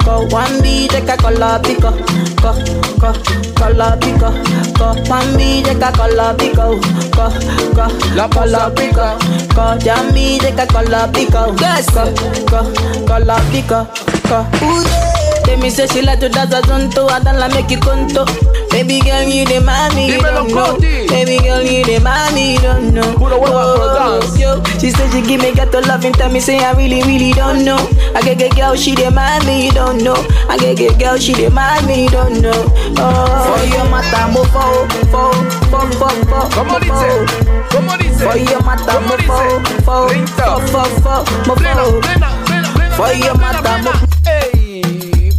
co. 0.05 0.27
One 0.35 0.61
B, 0.61 0.89
take 0.89 1.09
a 1.09 1.17
color 1.17 1.61
pico, 1.63 1.91
co, 2.43 2.53
co, 3.01 3.13
color 3.55 3.97
pico, 4.03 4.29
co. 4.77 4.87
One 5.09 5.37
B, 5.39 5.63
take 5.63 5.81
a 5.81 5.93
color 5.93 6.35
pico, 6.37 6.77
co, 7.15 7.31
co, 7.75 7.87
La 8.17 8.29
color 8.29 8.75
pico, 8.75 9.17
co. 9.55 9.79
Jammy, 9.79 10.39
take 10.41 10.59
a 10.59 10.67
color 10.67 11.09
pico, 11.15 11.55
yes, 11.61 11.87
co, 11.95 12.05
co, 12.51 13.07
color 13.07 13.41
pico, 13.53 13.87
co. 14.29 14.45
Ooh, 14.67 14.83
yeah. 14.83 15.14
They 15.45 15.57
me 15.57 15.71
say 15.71 15.87
she 15.87 16.03
like 16.03 16.21
to 16.21 16.29
dance 16.29 16.53
a 16.55 16.61
zonto, 16.63 17.09
I 17.11 17.21
don't 17.21 17.39
like 17.39 17.53
make 17.55 17.71
you 17.71 17.79
conto. 17.81 18.25
Baby 18.71 19.01
girl, 19.01 19.23
you 19.23 19.45
the 19.47 19.61
mommy, 19.61 20.09
you 20.09 20.19
Dímelo, 20.19 20.49
don't 20.49 20.55
know. 20.55 20.79
Baby 20.81 21.39
girl, 21.39 21.63
you 21.63 21.85
the 21.85 22.01
mommy, 22.01 22.55
you 22.55 22.59
don't 22.61 22.93
know. 22.95 23.15
Puro 23.17 23.39
huevo 23.39 23.95
Oh, 23.97 24.37
yo, 24.37 24.63
she 24.81 24.91
said 24.91 25.11
she 25.13 25.23
give 25.23 25.41
me 25.41 25.53
gato 25.55 25.81
love 25.83 26.05
and 26.05 26.15
tell 26.17 26.31
me 26.33 26.41
say 26.41 26.59
I 26.59 26.73
really, 26.73 27.03
really 27.03 27.33
don't 27.33 27.65
know. 27.65 27.79
I 28.17 28.23
get 28.23 28.39
get 28.39 28.57
girl, 28.57 28.75
she 28.75 28.95
the 28.95 29.11
mommy, 29.11 29.67
you 29.67 29.73
don't 29.73 30.03
know. 30.03 30.17
I 30.49 30.57
get 30.59 30.77
get 30.79 30.99
girl, 30.99 31.17
she 31.19 31.33
the 31.35 31.51
mommy, 31.51 32.05
you 32.05 32.11
don't 32.11 32.41
know. 32.43 32.65
Oh, 32.99 33.55
for 33.55 33.63
your 33.69 33.87
mata 33.91 34.27
mo 34.33 34.43
fo, 34.51 34.89
fo, 35.13 35.31
fo, 35.71 35.79
fo, 36.01 36.09
fo. 36.27 36.39
¿Cómo 36.57 36.75
fo, 36.75 36.81
dice? 36.81 37.11
¿Cómo 37.71 37.97
dice? 37.99 38.25
For 38.25 38.37
your 38.39 38.63
mata 38.65 38.93
¿Cómo 38.95 39.07
mo 39.09 39.17
dice? 39.17 39.29
fo, 39.29 39.83
fo, 39.85 40.09
Rita. 40.09 40.45
fo, 40.67 40.83
fo, 40.83 40.85
fo, 41.25 41.47
mo 41.47 41.55
Plena, 41.55 41.85
fo. 41.85 41.91
For 42.97 43.07
plena, 43.07 43.27
your 43.27 43.35
plena, 43.37 43.63
mata 43.63 43.79
mo 43.79 43.91
plena. 43.93 43.93
Ey, 44.24 44.24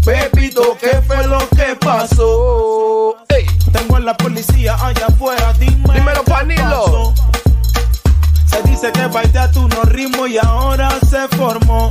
Pepito, 0.05 0.77
¿qué 0.79 1.01
fue 1.07 1.25
lo 1.25 1.39
que 1.50 1.75
pasó? 1.79 3.15
Ey, 3.29 3.45
Tengo 3.71 3.95
a 3.95 4.00
la 4.00 4.15
policía 4.15 4.75
allá 4.75 5.07
afuera, 5.07 5.51
dime. 5.53 5.93
Dímelo, 5.95 6.24
qué 6.24 6.55
pasó. 6.55 7.13
Se 8.45 8.62
dice 8.69 8.91
que 8.91 9.07
bailé 9.07 9.47
tu 9.51 9.67
no 9.67 9.81
ritmo 9.83 10.27
y 10.27 10.38
ahora 10.38 10.89
se 11.09 11.27
formó. 11.35 11.89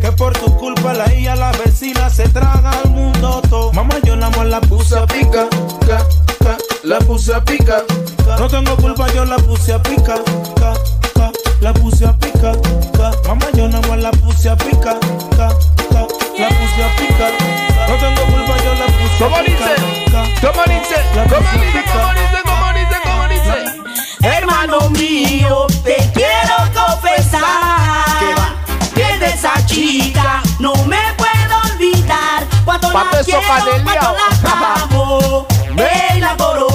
Que 0.00 0.10
por 0.12 0.32
tu 0.38 0.56
culpa 0.56 0.94
la 0.94 1.12
hija, 1.14 1.36
la 1.36 1.52
vecina 1.52 2.08
se 2.08 2.28
traga 2.30 2.70
al 2.82 2.90
mundo 2.90 3.42
todo. 3.48 3.72
Mamá, 3.74 3.96
yo 4.04 4.16
la 4.16 4.30
la 4.30 4.60
puse 4.62 4.98
a 4.98 5.06
pica, 5.06 5.48
ca, 5.86 5.98
ca, 6.42 6.56
la 6.82 6.98
puse 7.00 7.34
a 7.34 7.44
pica. 7.44 7.84
ca. 8.24 8.36
No 8.38 8.48
tengo 8.48 8.74
culpa, 8.76 9.06
yo 9.12 9.24
la 9.26 9.36
puse 9.36 9.74
a 9.74 9.82
pica, 9.82 10.14
ca, 10.58 10.72
ca, 11.14 11.30
la 11.60 11.74
puse 11.74 12.06
a 12.06 12.16
pica, 12.18 12.52
ca. 12.96 13.10
Mamá, 13.28 13.46
yo 13.54 13.68
nada 13.68 13.86
más 13.86 13.98
la 14.00 14.10
puse 14.12 14.48
a 14.48 14.56
pica, 14.56 14.98
ca, 15.36 15.48
ca, 15.90 16.06
la 16.38 16.48
puse 16.48 16.82
a 16.84 16.96
pica. 16.96 17.28
No 17.88 17.94
tengo 17.96 18.22
culpa, 18.24 18.56
yo 18.64 18.74
la 18.74 18.86
puse 18.86 19.18
¿Cómo 19.18 19.36
a 19.36 19.42
pica, 19.42 19.68
dice? 19.68 20.04
ca. 20.10 20.22
¿Cómo 20.40 20.62
dice? 20.64 20.96
La 21.14 21.24
¿Cómo 21.24 21.40
puse 21.42 21.58
a 21.58 21.62
dice? 21.62 21.82
¿Cómo 21.92 22.12
dice? 22.12 22.42
¿Cómo 22.44 22.72
dice? 22.72 22.96
¿Cómo 23.04 23.28
dice? 23.28 23.56
Hermano 24.22 24.90
mío, 24.90 25.66
te 25.84 25.96
quiero 26.14 26.56
confesar 26.74 27.42
que 28.94 29.18
de 29.18 29.26
esa 29.26 29.64
chica 29.66 30.42
no 30.58 30.74
me 30.86 31.00
puedo 31.16 31.72
olvidar. 31.72 32.46
Cuando 32.64 32.90
la 32.92 33.10
quiero, 33.24 33.40
cuando 33.46 33.72
la 33.82 34.82
amo, 34.84 35.46
me 35.74 36.16
enamoro 36.16 36.68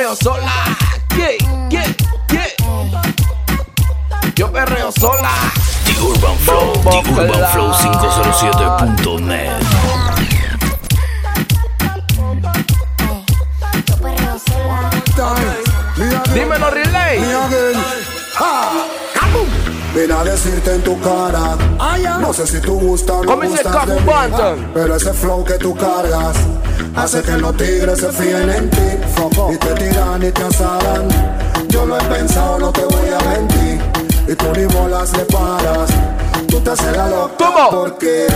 perreo 0.00 0.16
sola. 0.16 0.52
¿Qué? 1.10 1.36
¿Qué? 1.68 1.96
¿Qué? 2.26 2.56
Yo 4.34 4.50
perreo 4.50 4.90
sola. 4.92 5.30
The 5.84 6.00
Urban 6.00 6.38
Flow, 6.38 6.72
Bombo 6.82 7.02
The 7.02 7.10
Urban. 7.10 7.52
Flow 7.52 7.70
507.net. 7.74 9.50
Yo 13.86 13.96
perreo 13.98 14.38
sola. 14.38 14.90
Dímelo, 16.32 16.70
Relay. 16.70 17.20
Ven 19.94 20.12
a 20.12 20.22
decirte 20.22 20.74
en 20.74 20.82
tu 20.82 20.98
cara. 21.00 21.56
No 22.20 22.32
sé 22.32 22.46
si 22.46 22.60
tú 22.60 22.78
gustas 22.78 23.16
o 23.16 23.24
no 23.24 23.30
¿Cómo 23.32 23.42
dice 23.42 23.62
gustas 23.64 23.86
de 23.86 23.94
mí? 23.94 24.70
Pero 24.72 24.96
ese 24.96 25.12
flow 25.12 25.44
que 25.44 25.54
tú 25.54 25.74
cargas 25.74 26.36
hace 26.94 27.22
que 27.22 27.32
los 27.32 27.56
tigres 27.56 27.98
se 27.98 28.12
fíen 28.12 28.48
en 28.50 28.70
ti. 28.70 28.78
Y 29.52 29.56
te 29.56 29.74
tiran 29.74 30.22
y 30.22 30.30
te 30.30 30.42
asaran. 30.42 31.08
Yo 31.68 31.86
lo 31.86 31.98
he 31.98 32.04
pensado, 32.04 32.58
no 32.58 32.72
te 32.72 32.84
voy 32.84 33.08
a 33.08 33.28
mentir. 33.30 33.80
Y 34.28 34.34
tú 34.36 34.46
ni 34.56 34.64
bolas 34.66 35.12
le 35.16 35.24
paras. 35.24 35.90
Tú 36.48 36.60
te 36.60 36.70
haces 36.70 36.96
la 36.96 37.08
loca 37.08 37.34
¿Cómo? 37.38 37.70
porque 37.70 38.26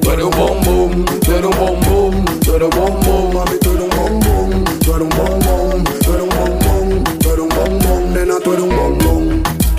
tú 0.00 0.10
eres 0.10 0.24
un 0.24 0.30
bom 0.32 0.60
boom, 0.64 1.04
tú 1.20 1.32
eres 1.32 1.46
un 1.46 1.56
bom 1.56 1.80
boom, 1.80 2.24
tú 2.40 2.54
eres 2.56 2.68
un 2.68 2.80
bom 2.80 3.00
boom, 3.00 3.34
mami, 3.34 3.58
tú 3.58 3.70
eres 3.70 3.82
un 3.84 3.90
bom 3.90 4.20
boom, 4.20 4.64
tú 4.80 4.94
eres 4.94 5.02
un 5.02 5.08
bom 5.08 5.40
boom, 5.40 5.84
tú 5.84 6.12
eres 6.12 6.22
un 6.22 6.28
bom 6.28 6.58
boom, 6.60 7.04
tú 7.20 7.30
eres 7.30 7.40
un 7.40 8.12
nena, 8.12 8.34
tú 8.40 8.52
eres 8.52 8.64
un 8.64 8.76
bom 8.76 8.98
boom. 8.98 9.03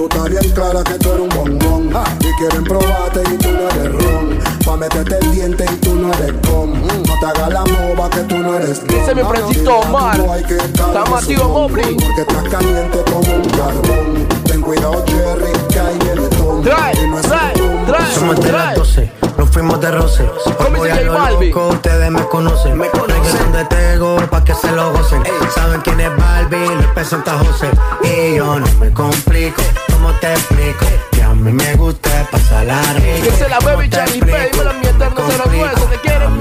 Tú 0.05 0.17
estás 0.17 0.29
bien 0.29 0.53
clara 0.53 0.83
que 0.83 0.99
tú 0.99 1.09
eres 1.09 1.21
un 1.21 1.29
bombón 1.29 1.89
Y 2.19 2.31
quieren 2.37 2.63
probarte 2.63 3.23
y 3.27 3.37
tú 3.37 3.49
no 3.49 3.69
eres 3.69 4.03
ron 4.03 4.39
Pa' 4.63 4.77
meterte 4.77 5.17
el 5.19 5.31
diente 5.31 5.65
y 5.65 5.75
tú 5.77 5.95
no 5.95 6.13
eres 6.13 6.33
com 6.47 6.73
No 6.73 7.19
te 7.19 7.25
hagas 7.25 7.49
la 7.49 7.63
mova 7.65 8.09
que 8.11 8.19
tú 8.19 8.37
no 8.37 8.55
eres. 8.55 8.85
Dice 8.87 9.15
mi 9.15 9.23
Francito 9.23 9.79
Omar. 9.79 10.17
Tú 10.17 10.31
hay 10.31 10.43
que 10.43 10.57
estar 10.57 10.89
Está 10.89 11.21
su 11.21 11.43
Mobley. 11.49 11.95
Porque 11.95 12.21
estás 12.21 12.43
caliente 12.49 13.03
como 13.11 13.33
un 13.33 13.49
carbón 13.49 14.27
Ten 14.43 14.61
cuidado 14.61 15.03
Jerry 15.07 15.51
que 15.69 16.05
viene 16.05 16.27
Tom 16.37 16.61
Trae, 16.61 16.93
Y 17.03 17.09
no 17.09 17.19
es 17.19 17.25
trae, 17.25 17.53
trae. 17.87 18.13
Somos 18.13 18.35
de 18.35 18.51
las 18.51 18.63
trae. 18.63 18.75
12, 18.75 19.11
nos 19.37 19.49
fuimos 19.49 19.79
de 19.81 19.91
roce. 19.91 20.23
Hoy 20.23 20.53
¿Cómo 20.57 20.77
voy 20.77 20.89
a 20.89 21.01
lo 21.01 21.13
loco, 21.13 21.67
ustedes 21.69 22.11
me 22.11 22.23
conocen. 22.27 22.77
Me 22.77 22.89
conocen 22.89 23.51
de 23.51 23.65
Tego 23.65 24.17
pa' 24.29 24.43
que 24.43 24.53
se 24.53 24.71
lo 24.71 24.91
gocen. 24.91 25.23
Saben 25.53 25.81
quién 25.81 25.99
es 25.99 26.15
Balvin, 26.15 26.77
les 26.77 26.87
presenta 26.87 27.37
José. 27.39 27.69
Y 28.03 28.35
yo 28.35 28.59
no 28.59 28.67
me 28.79 28.91
complico, 28.91 29.61
¿cómo 29.93 30.11
te 30.19 30.31
explico? 30.31 30.85
Que 31.11 31.23
a 31.23 31.33
mí 31.33 31.51
me 31.51 31.75
gusta 31.75 32.27
pasar 32.31 32.65
la 32.65 32.81
rica. 32.93 33.23
Que 33.23 33.31
se 33.31 33.49
la 33.49 33.59
bebe. 33.59 34.74
Dímelo, 34.95 35.45
mi 35.45 35.55
eterno 35.55 35.55
09. 35.55 35.75
Se 35.77 35.85
te 35.85 35.99
quiere 36.01 36.25
A 36.25 36.29
mí 36.29 36.39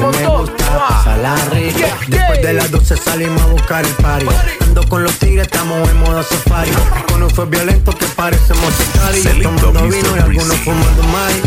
pasarla 0.89 1.37
rico. 1.51 1.79
Después 2.09 2.43
de 2.43 2.53
las 2.53 2.71
12 2.71 2.97
salimos 2.97 3.43
a 3.43 3.47
buscar 3.47 3.85
el 3.85 3.93
party. 3.95 4.27
Ando 4.61 4.89
con 4.89 5.03
los 5.03 5.19
tigres, 5.19 5.47
estamos 5.47 5.89
en 5.89 5.99
modo 5.99 6.23
safari. 6.23 6.71
Con 7.09 7.23
un 7.23 7.31
fue 7.31 7.47
violento 7.47 7.93
que 7.93 8.07
parecemos 8.07 8.73
y 9.15 9.43
Tomando 9.43 9.73
vino 9.83 10.17
y 10.17 10.21
algunos 10.21 10.57
fumando 10.59 11.03
mai. 11.05 11.43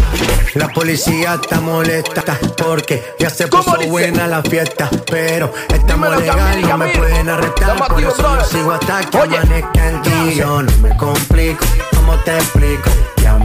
La 0.56 0.68
policía 0.70 1.40
está 1.42 1.62
molesta 1.62 2.24
porque 2.58 3.16
ya 3.20 3.30
se 3.30 3.48
puso 3.48 3.78
buena 3.88 4.28
la 4.28 4.42
fiesta. 4.44 4.90
Pero 5.10 5.54
estamos 5.74 6.18
legal, 6.18 6.62
no 6.62 6.78
me 6.78 6.90
pueden 6.90 7.30
arrestar. 7.30 7.88
Por 7.88 8.02
eso 8.02 8.38
yo 8.38 8.46
sigo 8.46 8.72
hasta 8.72 9.02
que 9.02 9.18
amanezca 9.18 9.90
el 9.90 10.02
día. 10.02 10.46
Yo 10.46 10.64
no 10.64 10.78
me 10.82 10.96
complico, 10.98 11.66
¿cómo 11.96 12.16
te 12.20 12.36
explico? 12.36 12.90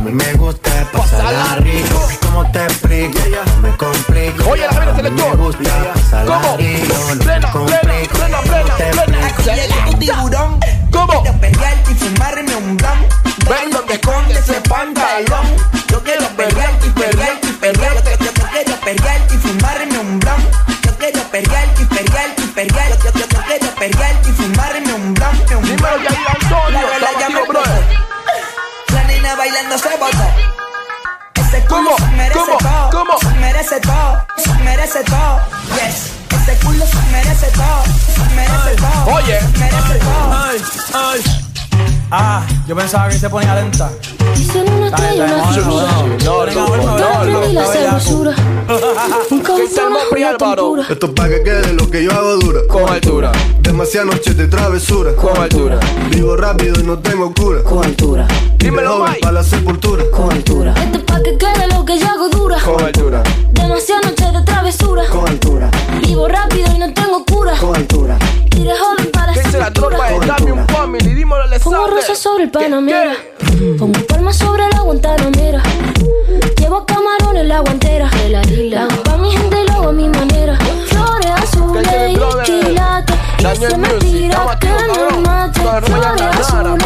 Mí 0.04 0.10
me 0.10 0.32
gusta 0.34 0.70
pasarla 0.92 1.56
rico. 1.60 2.08
¿Cómo 2.22 2.50
te 2.50 2.64
explico? 2.64 3.18
No 3.46 3.68
me 3.68 3.76
complico. 3.76 4.50
Oye, 4.50 4.66
la 4.66 4.72
gente 4.72 5.10
mí 5.10 5.10
me 5.10 5.34
gusta 5.36 5.92
pasarla 5.94 6.40
¿Cómo? 6.40 6.56
rico. 6.56 6.94
No 6.98 7.06
me 7.06 7.24
Plena, 7.24 7.52
plena, 7.52 8.06
plena, 8.08 8.40
plena, 8.40 8.76
plena. 9.04 9.26
Aquí 9.26 9.42
llega 9.44 9.84
tu 9.84 9.98
tiburón. 9.98 10.60
¿Cómo? 10.90 11.22
Quiero 11.22 11.38
pelear 11.38 11.82
y 11.88 11.94
fumarme 11.94 12.56
un 12.56 12.76
blunt. 12.76 13.12
Ven 13.48 13.70
donde 13.70 13.94
esconde 13.94 14.34
ese 14.34 14.60
pantalón. 14.68 15.46
Yo 15.88 16.02
quiero 16.02 16.26
pelear 16.36 16.72
y 16.84 16.90
pelear 16.90 17.38
y 17.40 17.52
pelear. 17.52 17.94
Yo 17.94 18.32
quiero 18.50 18.80
pelear 18.80 19.20
y 19.30 19.36
fumarme 19.36 19.61
merece 33.72 33.80
todo. 33.80 34.26
Se 34.36 34.64
merece 34.64 35.04
todo. 35.04 35.40
Yes. 35.76 36.12
Ese 36.42 36.64
culo 36.64 36.84
se 36.84 36.98
merece 37.10 37.46
todo. 37.54 37.82
Se 38.14 38.34
merece 38.34 38.76
todo. 38.76 39.14
Oye. 39.14 39.40
Se 39.40 39.58
merece 39.58 39.98
todo. 39.98 40.32
Ay, 40.32 40.58
ay. 40.94 41.20
Ah, 42.10 42.42
yo 42.68 42.76
pensaba 42.76 43.08
que 43.08 43.18
se 43.18 43.30
ponía 43.30 43.54
lenta. 43.54 43.90
Dicen 44.36 44.70
una 44.70 44.88
estrella, 44.88 45.24
una 45.24 45.52
figura. 45.52 45.86
no, 46.24 46.46
no, 46.46 46.76
no, 46.76 46.76
no, 46.76 46.98
la 46.98 47.24
no, 47.24 47.52
no, 47.52 47.66
sabrosura. 47.72 48.34
Un 49.30 49.40
¿Qué 49.40 49.44
tal, 49.44 49.56
cabezón, 49.56 49.92
Mopri 49.94 50.20
una 50.22 50.30
Álvaro? 50.30 50.54
tempura. 50.64 50.86
Esto 50.90 51.06
es 51.06 51.12
pa' 51.12 51.28
que 51.28 51.42
quede 51.42 51.72
lo 51.72 51.90
que 51.90 52.04
yo 52.04 52.12
hago 52.12 52.36
dura. 52.36 52.60
Con 52.68 52.88
altura, 52.92 53.32
Demasiadas 53.60 54.14
noches 54.14 54.36
de 54.36 54.46
travesura. 54.48 55.14
con 55.16 55.36
altura. 55.38 55.80
Vivo 56.10 56.36
rápido 56.36 56.78
y 56.78 56.82
no 56.82 56.98
tengo 56.98 57.32
cura. 57.32 57.62
Con 57.62 57.82
altura, 57.82 58.28
Dímelo, 58.58 58.98
Joven 58.98 59.08
Mike. 59.12 59.20
para 59.22 59.32
la 59.32 59.42
sepultura. 59.44 60.04
con 60.14 60.30
altura. 60.30 60.74
Esto 60.76 60.98
es 60.98 61.04
pa' 61.04 61.22
que 61.22 61.38
quede 61.38 61.66
lo 61.68 61.84
que 61.86 61.98
yo 61.98 62.08
hago 62.10 62.28
dura. 62.28 62.58
Con 62.60 62.84
altura. 62.84 63.22
Demasiadas 63.62 64.04
noches 64.06 64.32
de 64.32 64.42
travesura. 64.42 65.02
Con 65.10 65.28
altura, 65.28 65.70
Vivo 66.02 66.28
rápido 66.28 66.72
y 66.74 66.78
no 66.78 66.92
tengo 66.92 67.24
cura. 67.24 67.56
con 67.58 67.76
altura. 67.76 68.18
Y 68.56 68.64
de 68.64 68.72
joven 68.76 69.10
para 69.12 69.32
¿Qué 69.32 69.40
dice 69.42 69.58
la 69.58 69.70
tropa 69.72 70.08
de 70.10 70.26
Dame 70.26 70.52
un 70.52 70.66
Family? 70.68 71.14
Dímelo, 71.14 71.46
le 71.46 71.58
Pongo 71.60 71.86
rosas 71.86 72.18
sobre 72.18 72.44
el 72.44 72.50
¿Qué, 72.50 72.58
Panamera. 72.58 73.12
Pongo 73.78 73.98
palmas 74.06 74.36
sobre 74.36 74.68
la 74.68 74.80
guantanamera. 74.80 75.62
Llevo 76.58 76.84
camarones 76.84 77.46
la 77.46 77.60
guantera. 77.60 78.10
La 78.28 78.82
hago 78.84 79.02
pa' 79.04 79.16
mi 79.16 79.30
gente 79.30 79.56
y 79.62 79.66
lo 79.68 79.72
hago 79.74 79.88
a 79.88 79.92
mi 79.92 80.08
manera. 80.08 80.58
Flores 80.86 81.30
azules 81.36 81.86
y 82.10 82.42
quilates. 82.44 83.16
Y 83.38 83.56
se 83.56 83.76
me 83.78 83.88
tira 84.00 84.58
que 84.60 84.68
cabrón. 84.68 85.22
mate. 85.22 85.60
Flores 85.60 85.90
azules 86.40 86.84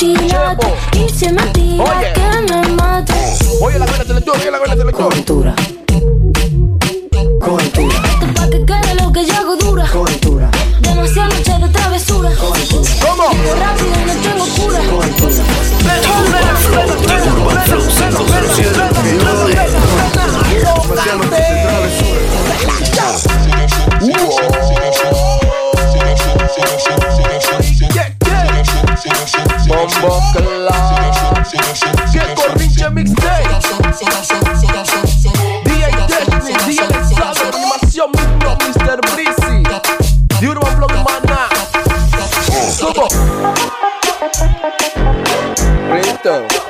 y 0.00 0.14
quilates. 0.16 0.68
Y 0.94 1.08
se 1.08 1.32
me 1.32 1.42
tira 1.48 1.84
Oye. 1.84 2.12
que 2.14 2.52
me 2.52 2.68
mate. 2.74 3.14
Oye, 3.62 3.78
la 3.78 3.86
buena 3.86 4.04
selección, 4.04 4.36
oye, 4.40 4.50
la 4.50 4.58
buena 4.58 4.76
selección. 4.76 5.12
altura. 5.12 5.54
Con 5.56 5.69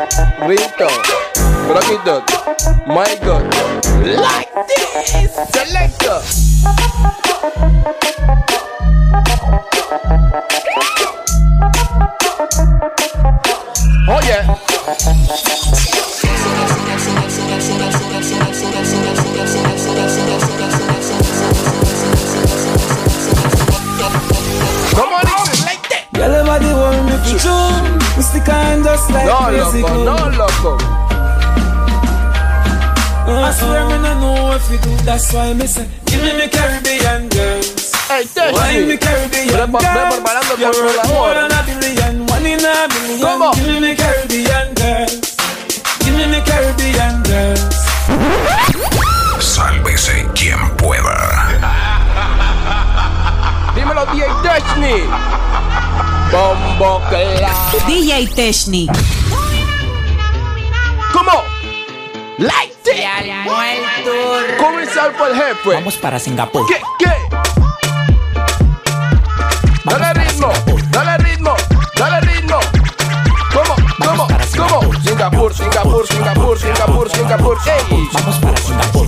Ringtone, 0.00 1.04
Rocky 1.68 1.98
Dot, 2.06 2.24
My 2.86 3.14
God, 3.22 3.44
like 4.02 4.48
this, 4.66 5.34
selector. 5.52 7.09
Just 29.00 29.10
like 29.12 29.24
No, 29.26 29.38
crazy 29.48 29.82
loco, 29.82 30.04
no, 30.04 30.16
loco. 30.36 30.76
Oh. 33.30 33.44
I 33.46 33.52
swear 33.52 33.84
me 33.86 33.96
no 34.02 34.12
know 34.20 34.52
if 34.56 34.70
you 34.70 34.78
do. 34.78 34.90
That's 35.04 35.32
why 35.32 35.52
me 35.54 35.66
say, 35.66 35.86
give 36.06 36.22
me 36.22 36.32
me 36.36 36.48
Caribbean 36.48 37.28
girls. 37.28 37.92
Hey, 38.08 38.24
Why 38.34 38.84
me 38.84 38.96
Tessie. 38.96 38.98
Caribbean 38.98 39.70
Ve- 39.70 39.78
ve 39.78 39.94
girls? 39.94 40.14
preparando 40.16 40.52
el 40.54 40.60
You're 40.60 40.72
worth 40.72 41.08
more 41.08 41.30
controlador. 41.30 41.48
than 41.48 41.52
a 41.52 41.62
billion, 41.80 42.26
one 42.26 42.46
in 42.46 42.60
a 42.60 42.88
million. 42.88 43.20
¿Cómo? 43.22 43.54
Give 43.54 43.66
me 43.68 43.80
me 43.80 43.94
Caribbean 43.96 44.74
girls. 44.74 45.36
Give 46.00 46.16
me 46.16 46.26
me 46.26 46.40
Caribbean 46.42 47.22
girls. 47.22 47.76
Sálvese 49.38 50.26
quien 50.34 50.58
pueda. 50.76 51.16
Dímelo, 53.74 54.04
DJ 54.06 54.26
Destiny. 54.42 55.04
Bombo 56.32 57.00
Club. 57.08 57.49
DJ 57.86 58.28
Techni. 58.34 58.86
¿Cómo? 61.12 61.42
Like 62.38 62.74
that. 62.84 63.24
Comercial 64.58 65.12
por 65.12 65.28
el 65.30 65.36
jefe. 65.36 65.74
Vamos 65.74 65.96
para 65.96 66.18
Singapur. 66.18 66.66
¿Qué? 66.66 66.80
¿Qué? 66.98 67.12
Dale 69.84 70.12
ritmo, 70.14 70.52
dale 70.90 71.18
ritmo, 71.18 71.54
dale 71.96 72.20
ritmo. 72.20 72.58
¿Cómo? 73.52 73.74
¿Cómo? 73.98 74.28
¿Cómo? 74.56 74.94
Singapur, 75.02 75.54
Singapur, 75.54 76.06
Singapur, 76.06 76.58
Singapur, 76.58 77.10
Singapur. 77.10 77.58
Ey. 77.66 78.08
Vamos 78.12 78.36
para 78.36 78.56
Singapur. 78.56 79.06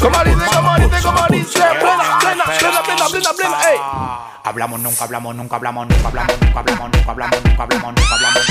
¿Cómo 0.00 0.24
dice? 0.24 0.46
¿Cómo 0.52 0.74
dice? 0.76 1.02
¿Cómo 1.02 1.26
dice? 1.30 1.58
Plena, 1.58 2.18
plena, 2.20 2.44
plena, 2.44 2.82
plena, 2.82 3.08
plena, 3.08 3.32
plena. 3.32 3.70
Ey. 3.70 4.27
Hablamos, 4.48 4.80
nunca 4.80 5.04
hablamos, 5.04 5.36
nunca 5.36 5.56
hablamos, 5.56 5.86
nunca 5.86 6.08
hablamos, 6.08 6.40
nunca 6.40 6.60
hablamos, 6.60 6.90
nunca 6.90 7.10
hablamos, 7.10 7.44
nunca 7.44 7.62
hablamos, 7.62 7.94
nunca 7.94 8.14
hablamos. 8.14 8.46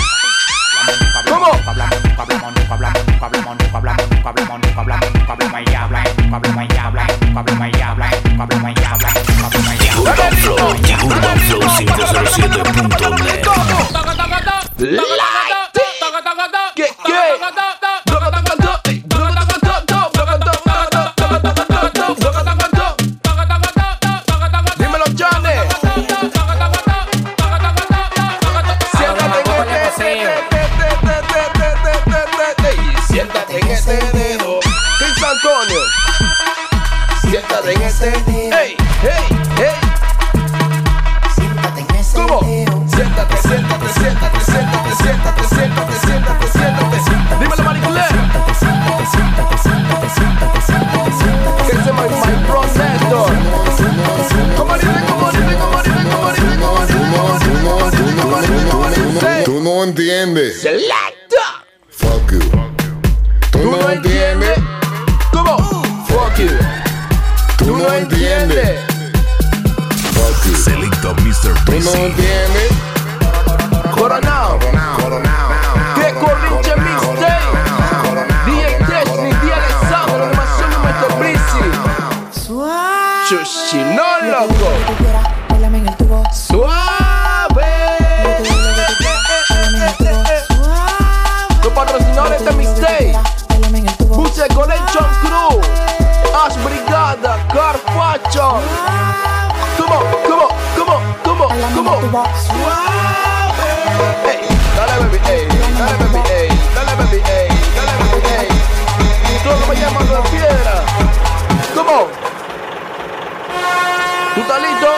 ¿Cómo? 1.27 1.47
Nunca 1.57 1.69
hablamos, 1.71 2.03
nunca 2.03 2.21
hablamos, 2.21 2.53
nunca 2.53 2.73
hablamos, 2.75 3.03
nunca 3.07 3.25
hablamos, 3.25 3.57
nunca 3.57 3.77
hablamos, 3.77 4.10
nunca 4.12 4.29
hablamos, 4.29 4.62
nunca 4.62 4.81
hablamos, 4.81 5.10
nunca 5.12 5.33
hablamos, 5.33 5.60
y 5.60 5.73
habla, 5.73 6.03
nunca 6.21 6.36
hablamos, 6.38 6.65
y 6.69 6.77
habla, 6.77 7.07
nunca 7.19 7.39
hablamos, 7.39 7.67
y 7.67 7.81
habla, 7.81 8.12
nunca 8.25 8.43
hablamos, 8.43 8.77
habla, 8.86 9.10
nunca 9.27 9.45
hablamos, 9.47 9.73
y 9.73 9.88
habla. 9.88 10.12
Urban 10.12 10.33
Flow, 10.38 10.69
Urban 11.07 11.39
Flow 11.39 11.62
507.net. 11.62 12.66
de 92.43 92.52
mixtape. 92.52 93.13
Buce 94.10 94.47
Collection 94.54 95.06
Crew. 95.21 95.62
Ash 96.34 96.56
Brigada, 96.63 97.38
Carpaccio. 97.54 98.62
Come 99.78 99.91
on, 99.91 100.04
come 100.28 100.41
on, 100.41 100.52
come 100.76 100.89
on, 100.89 101.02
come 101.23 101.41
on, 101.41 102.02
come 102.02 102.15
on. 102.15 102.28
Suave. 102.45 103.67
Ey, 104.26 104.39
dale 104.76 104.95
baby, 105.04 105.19
ey, 105.28 105.47
dale 105.78 105.97
baby, 105.97 106.21
ey, 106.30 106.50
dale 106.76 106.93
baby, 106.97 107.19
ey, 107.30 107.47
dale 107.76 107.93
baby, 108.00 108.19
ey. 108.38 108.47
Tú 109.43 109.50
no 109.50 109.65
me 109.67 109.76
llamas 109.76 110.10
de 110.10 110.30
piedra. 110.30 110.76
Come 111.76 111.91
on. 111.91 112.08
¿Tú 114.36 114.41
estás 114.41 114.62
listo? 114.62 114.89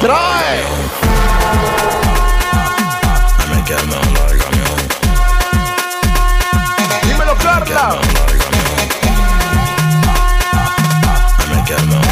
Trae. 0.00 0.60
Me 3.48 4.19
Me 11.70 12.09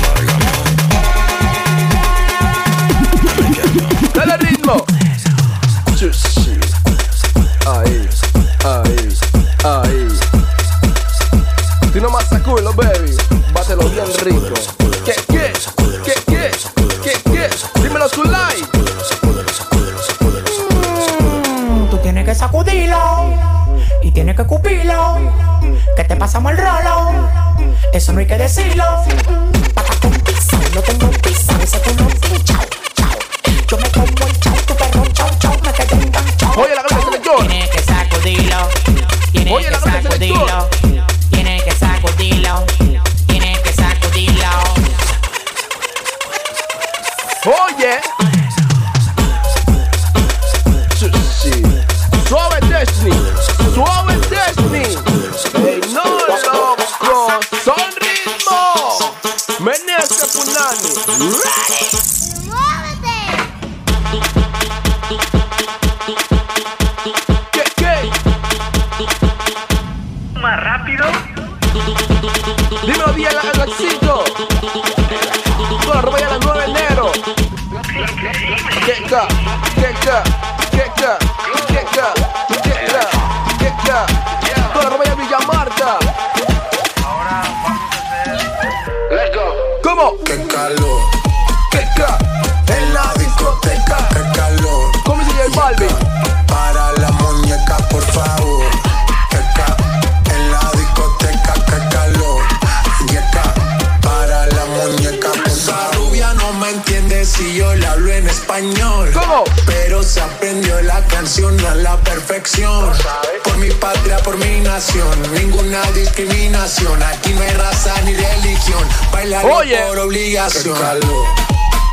Por 113.44 113.58
mi 113.58 113.70
patria, 113.72 114.16
por 114.18 114.38
mi 114.38 114.60
nación. 114.60 115.06
Ninguna 115.34 115.82
discriminación. 115.92 117.02
Aquí 117.02 117.34
no 117.34 117.42
hay 117.42 117.50
raza 117.50 117.94
ni 118.04 118.14
religión. 118.14 118.88
Baila 119.12 119.42
Oye. 119.44 119.76
por 119.86 119.98
obligación. 119.98 120.74
Qué 120.74 120.80
calor. 120.80 121.26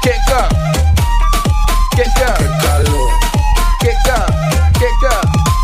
¿Qué 0.02 0.16
ca? 0.28 0.50
¿Qué 1.96 2.04
ca? 2.16 2.34
Qué 2.36 2.46
calor. 2.66 3.10
¿Qué 3.82 3.94
ca? 4.06 4.26
¿Qué 4.80 4.88
ca? 5.02 5.22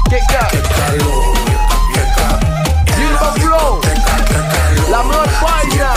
¿Qué 0.09 0.19
ca? 0.27 0.47
Qué 0.49 0.61
calor. 0.61 1.33
Qué 2.85 3.41
Flow. 3.41 3.81
La 4.89 5.03
mejor 5.03 5.29
vaina 5.41 5.93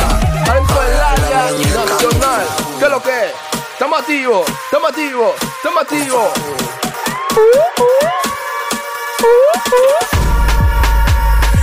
adentro 0.49 0.81
del 0.83 1.01
área 1.01 1.51
nacional. 1.51 2.47
¿Qué 2.79 2.85
es 2.85 2.91
lo 2.91 3.03
que 3.03 3.25
es? 3.27 3.33
Estamos 3.73 4.01
activos, 4.01 4.47
estamos 4.67 4.91
activos, 4.91 5.35
estamos 5.59 5.83
activos. 5.83 6.29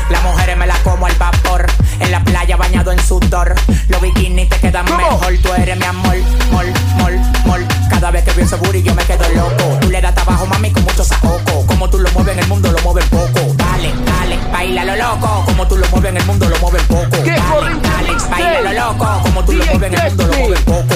Las 0.09 0.23
mujeres 0.23 0.57
me 0.57 0.67
las 0.67 0.79
como 0.79 1.05
al 1.05 1.15
vapor. 1.15 1.65
En 1.99 2.11
la 2.11 2.23
playa 2.23 2.57
bañado 2.57 2.91
en 2.91 2.99
sudor. 2.99 3.55
Los 3.87 4.01
bikinis 4.01 4.49
te 4.49 4.57
quedan 4.59 4.85
mejor. 4.85 5.37
Tú 5.41 5.53
eres 5.53 5.77
mi 5.77 5.85
amor, 5.85 6.15
mol, 6.51 6.65
mol, 6.97 7.13
mol. 7.45 7.67
Cada 7.89 8.11
vez 8.11 8.23
que 8.23 8.31
veo 8.31 8.45
ese 8.45 8.55
booty 8.55 8.81
yo 8.81 8.95
me 8.95 9.03
quedo 9.05 9.23
loco. 9.35 9.77
Tú 9.81 9.89
le 9.89 10.01
das 10.01 10.13
trabajo, 10.15 10.45
mami, 10.47 10.71
con 10.71 10.83
mucho 10.83 11.03
saoco. 11.03 11.65
Como 11.67 11.89
tú 11.89 11.99
lo 11.99 12.09
mueves 12.11 12.33
en 12.33 12.39
el 12.43 12.47
mundo, 12.47 12.71
lo 12.71 12.79
mueves 12.81 13.05
poco. 13.05 13.53
Dale, 13.55 13.93
dale, 14.05 14.39
baila 14.51 14.85
lo 14.85 14.95
loco. 14.95 15.43
Como 15.45 15.67
tú 15.67 15.77
lo 15.77 15.87
mueves 15.89 16.09
en 16.09 16.17
el 16.17 16.25
mundo, 16.25 16.49
lo 16.49 16.57
mueves 16.59 16.83
poco. 16.83 17.23
¿Qué 17.23 17.31
Dale, 17.31 17.75
dale, 17.81 18.13
baila 18.29 18.61
lo 18.61 18.73
loco. 18.73 19.21
Como 19.23 19.45
tú 19.45 19.51
lo 19.53 19.65
mueves 19.65 19.93
en 19.93 19.99
el 19.99 20.09
mundo, 20.09 20.27
lo 20.27 20.37
mueves 20.37 20.61
poco. 20.61 20.95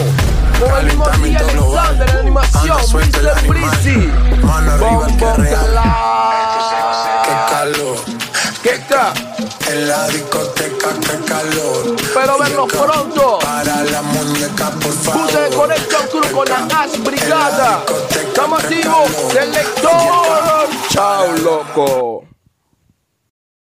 Con 0.60 0.78
el 0.78 0.86
mismo 0.86 1.10
día 1.24 1.40
Alexander 1.40 2.10
en 2.10 2.18
animación, 2.18 2.78
Mr. 2.94 3.48
Breezy. 3.48 4.12
Mano 4.44 4.72
arriba, 4.72 5.08
el 5.08 5.18
que 5.18 5.34
real. 5.34 5.80
Qué 7.24 7.54
calor. 7.54 7.98
¿Qué 8.64 8.84
ca? 8.90 9.14
En 9.70 9.88
la 9.88 10.08
discoteca, 10.08 10.90
qué 11.02 11.26
calor. 11.26 11.96
Pero 12.14 12.38
vernos 12.40 12.72
pronto. 12.72 13.40
Para 13.40 13.84
la 13.84 14.02
muñeca, 14.02 14.72
por 14.72 14.94
favor. 14.94 15.22
Puse 15.28 15.40
de 15.40 15.50
Connection 15.56 16.08
Crew 16.08 16.32
con 16.32 16.48
la 16.48 16.82
Ash 16.82 16.98
Brigada. 17.04 17.84
Estamos 18.10 18.64
activos, 18.64 19.10
selector. 19.32 20.70
Chao, 20.90 21.32
loco. 21.44 22.15